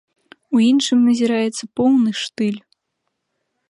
У 0.55 0.61
іншым 0.69 0.99
назіраецца 1.11 1.63
поўны 1.81 2.11
штыль. 2.25 2.61